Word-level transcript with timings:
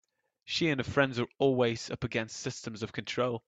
She 0.45 0.69
and 0.69 0.79
her 0.79 0.83
friends 0.91 1.19
are 1.19 1.27
always 1.37 1.91
up 1.91 2.03
against 2.03 2.37
systems 2.37 2.81
of 2.81 2.91
control. 2.91 3.39